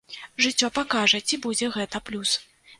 Жыццё 0.45 0.69
пакажа, 0.77 1.23
ці 1.27 1.41
будзе 1.45 1.71
гэта 1.79 2.05
плюс. 2.11 2.37